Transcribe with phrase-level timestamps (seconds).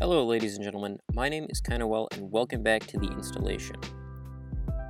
[0.00, 0.98] Hello, ladies and gentlemen.
[1.12, 3.76] My name is Cai Noël and welcome back to the installation.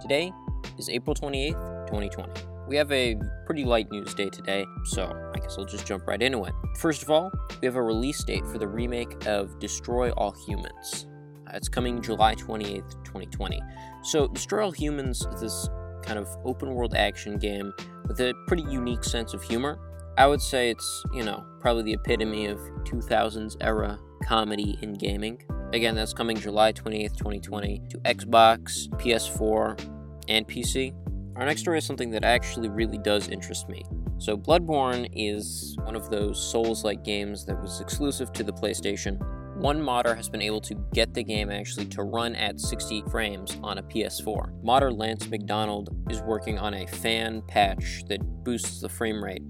[0.00, 0.32] Today
[0.78, 2.32] is April 28th, 2020.
[2.66, 3.14] We have a
[3.44, 5.04] pretty light news day today, so
[5.34, 6.54] I guess I'll just jump right into it.
[6.78, 7.30] First of all,
[7.60, 11.06] we have a release date for the remake of Destroy All Humans.
[11.52, 13.60] It's coming July 28th, 2020.
[14.04, 15.68] So, Destroy All Humans is this
[16.02, 17.74] kind of open world action game
[18.08, 19.78] with a pretty unique sense of humor.
[20.16, 25.42] I would say it's, you know, probably the epitome of 2000s era comedy in gaming.
[25.72, 29.78] Again, that's coming July 28th, 2020 to Xbox, PS4,
[30.28, 30.94] and PC.
[31.36, 33.84] Our next story is something that actually really does interest me.
[34.18, 39.18] So, Bloodborne is one of those Souls like games that was exclusive to the PlayStation.
[39.56, 43.56] One modder has been able to get the game actually to run at 60 frames
[43.62, 44.62] on a PS4.
[44.62, 49.42] Modder Lance McDonald is working on a fan patch that boosts the frame rate.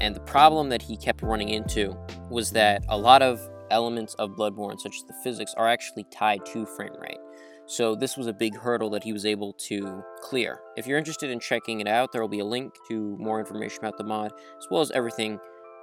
[0.00, 1.96] And the problem that he kept running into
[2.30, 3.40] was that a lot of
[3.70, 7.18] elements of Bloodborne, such as the physics, are actually tied to frame rate.
[7.66, 10.60] So this was a big hurdle that he was able to clear.
[10.76, 13.78] If you're interested in checking it out, there will be a link to more information
[13.80, 15.40] about the mod, as well as everything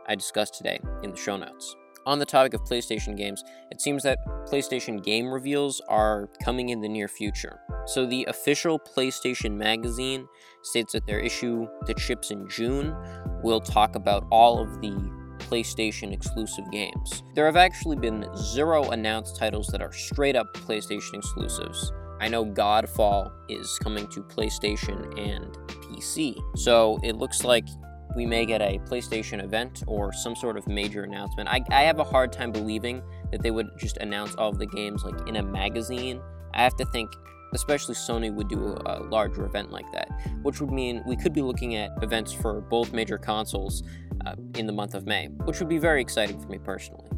[0.07, 1.75] I discussed today in the show notes.
[2.05, 6.81] On the topic of PlayStation games, it seems that PlayStation game reveals are coming in
[6.81, 7.59] the near future.
[7.85, 10.27] So, the official PlayStation magazine
[10.63, 12.93] states that their issue that ships in June
[13.41, 15.22] will talk about all of the
[15.53, 17.21] PlayStation exclusive games.
[17.35, 21.91] There have actually been zero announced titles that are straight up PlayStation exclusives.
[22.19, 27.67] I know Godfall is coming to PlayStation and PC, so it looks like
[28.15, 31.47] we may get a PlayStation event or some sort of major announcement.
[31.49, 34.65] I, I have a hard time believing that they would just announce all of the
[34.65, 36.19] games like in a magazine.
[36.55, 37.11] I have to think,
[37.53, 40.09] especially Sony would do a, a larger event like that,
[40.41, 43.83] which would mean we could be looking at events for both major consoles
[44.25, 47.09] uh, in the month of May, which would be very exciting for me personally.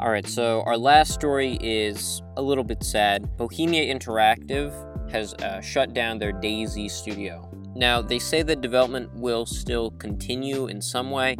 [0.00, 3.36] All right, so our last story is a little bit sad.
[3.36, 4.72] Bohemia Interactive
[5.10, 7.46] has uh, shut down their DayZ studio.
[7.74, 11.36] Now, they say that development will still continue in some way,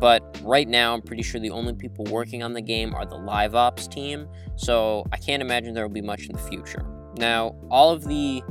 [0.00, 3.16] but right now, I'm pretty sure the only people working on the game are the
[3.16, 6.84] live ops team, so I can't imagine there will be much in the future.
[7.16, 8.42] Now, all of the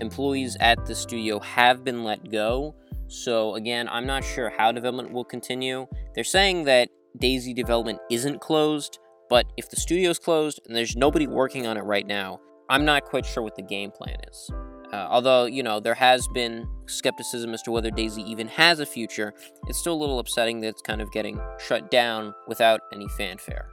[0.00, 2.74] employees at the studio have been let go,
[3.10, 5.88] so again, I'm not sure how development will continue.
[6.14, 6.90] They're saying that
[7.20, 11.82] DayZ development isn't closed, but if the studio's closed and there's nobody working on it
[11.82, 12.38] right now,
[12.68, 14.50] I'm not quite sure what the game plan is.
[14.92, 18.86] Uh, although, you know, there has been skepticism as to whether DayZ even has a
[18.86, 19.34] future,
[19.66, 23.68] it's still a little upsetting that it's kind of getting shut down without any fanfare.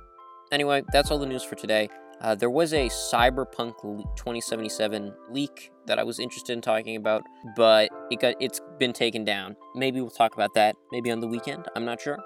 [0.51, 1.89] Anyway, that's all the news for today.
[2.21, 3.77] Uh, there was a Cyberpunk
[4.15, 7.23] 2077 leak that I was interested in talking about,
[7.55, 9.55] but it got it's been taken down.
[9.75, 11.67] Maybe we'll talk about that maybe on the weekend.
[11.75, 12.17] I'm not sure.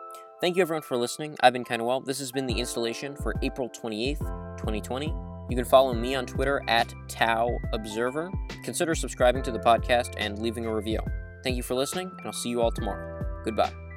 [0.41, 1.35] Thank you everyone for listening.
[1.41, 2.03] I've been Cai Noël.
[2.03, 4.19] This has been the installation for April 28th,
[4.57, 5.13] 2020.
[5.49, 8.31] You can follow me on Twitter at Tau Observer.
[8.63, 10.99] Consider subscribing to the podcast and leaving a review.
[11.43, 13.23] Thank you for listening, and I'll see you all tomorrow.
[13.43, 13.90] Goodbye.